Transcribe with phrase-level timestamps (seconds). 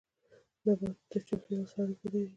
[0.63, 2.29] نبات د چاپيريال سره اړيکه لري